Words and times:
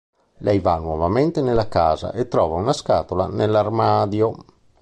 Lei 0.39 0.57
va 0.57 0.79
nuovamente 0.79 1.43
nella 1.43 1.67
casa 1.67 2.11
e 2.13 2.27
trova 2.27 2.55
una 2.55 2.73
scatola 2.73 3.27
nell'armadio. 3.27 4.33